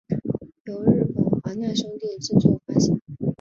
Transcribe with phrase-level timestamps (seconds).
[0.63, 2.99] 由日本华纳兄弟制作发行。